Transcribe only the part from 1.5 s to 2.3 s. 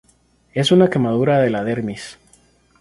la dermis.